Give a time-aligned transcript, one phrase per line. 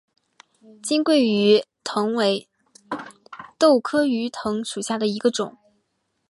[0.81, 2.47] 黔桂鱼藤为
[3.59, 5.59] 豆科鱼藤属下的一个种。